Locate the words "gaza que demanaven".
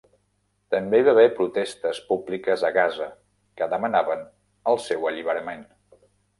2.79-4.27